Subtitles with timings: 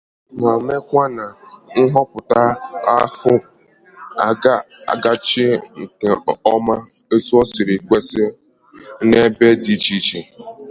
[0.41, 1.25] ma mekwa na
[1.83, 2.41] nhọpụta
[2.99, 3.33] ahụ
[4.91, 5.45] agachaghị
[5.81, 6.07] nke
[6.53, 6.75] ọma
[7.13, 8.23] etu o siri kwesi
[9.07, 10.19] n'ebe dị icheiche.